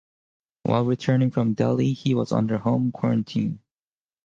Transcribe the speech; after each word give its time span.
While 0.63 0.85
returning 0.85 1.29
from 1.29 1.53
Delhi 1.53 1.93
he 1.93 2.15
was 2.15 2.31
under 2.31 2.57
home 2.57 2.91
quarantine. 2.91 3.59